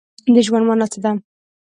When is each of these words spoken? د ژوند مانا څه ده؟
د 0.33 0.37
ژوند 0.45 0.65
مانا 0.67 0.85
څه 0.93 0.99
ده؟ 1.03 1.11